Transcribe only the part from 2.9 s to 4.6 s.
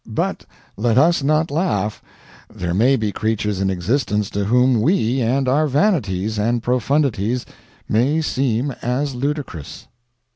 be creatures in existence to